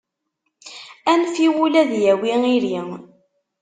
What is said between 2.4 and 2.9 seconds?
iri.